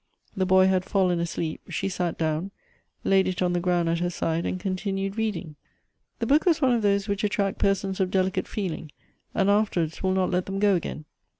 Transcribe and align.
The 0.35 0.47
boy 0.47 0.65
had 0.65 0.83
fallen 0.83 1.19
asleep; 1.19 1.61
she 1.69 1.87
sat 1.87 2.17
down; 2.17 2.49
laid 3.03 3.27
it 3.27 3.43
on 3.43 3.53
the 3.53 3.59
ground 3.59 3.87
at 3.87 3.99
her 3.99 4.09
side, 4.09 4.47
and 4.47 4.59
con 4.59 4.75
tinued 4.75 5.15
reading. 5.15 5.57
The 6.17 6.25
book 6.25 6.47
was 6.47 6.59
one 6.59 6.71
of 6.73 6.81
those 6.81 7.07
which 7.07 7.23
attract 7.23 7.59
persons 7.59 7.99
of 7.99 8.09
delicate 8.09 8.47
feeling, 8.47 8.91
and 9.35 9.47
afterwards 9.47 10.01
will 10.01 10.13
not 10.13 10.31
let 10.31 10.47
them 10.47 10.57
go 10.57 10.73
again. 10.73 11.05